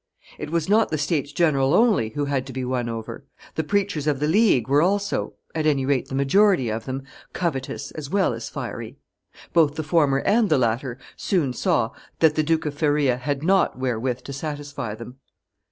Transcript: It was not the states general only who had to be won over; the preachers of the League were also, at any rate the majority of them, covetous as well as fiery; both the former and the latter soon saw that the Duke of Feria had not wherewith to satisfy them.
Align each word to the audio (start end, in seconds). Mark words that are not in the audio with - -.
It 0.39 0.49
was 0.49 0.67
not 0.67 0.89
the 0.89 0.97
states 0.97 1.31
general 1.31 1.75
only 1.75 2.09
who 2.09 2.25
had 2.25 2.47
to 2.47 2.53
be 2.53 2.65
won 2.65 2.89
over; 2.89 3.23
the 3.53 3.63
preachers 3.63 4.07
of 4.07 4.19
the 4.19 4.25
League 4.25 4.67
were 4.67 4.81
also, 4.81 5.35
at 5.53 5.67
any 5.67 5.85
rate 5.85 6.07
the 6.07 6.15
majority 6.15 6.69
of 6.69 6.85
them, 6.85 7.03
covetous 7.33 7.91
as 7.91 8.09
well 8.09 8.33
as 8.33 8.49
fiery; 8.49 8.97
both 9.53 9.75
the 9.75 9.83
former 9.83 10.21
and 10.21 10.49
the 10.49 10.57
latter 10.57 10.97
soon 11.15 11.53
saw 11.53 11.91
that 12.17 12.33
the 12.33 12.41
Duke 12.41 12.65
of 12.65 12.73
Feria 12.73 13.15
had 13.17 13.43
not 13.43 13.77
wherewith 13.77 14.23
to 14.23 14.33
satisfy 14.33 14.95
them. 14.95 15.17